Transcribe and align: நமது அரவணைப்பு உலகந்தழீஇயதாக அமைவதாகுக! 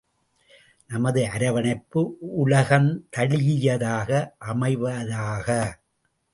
நமது 0.89 1.21
அரவணைப்பு 1.27 2.01
உலகந்தழீஇயதாக 2.43 4.09
அமைவதாகுக! 4.51 5.49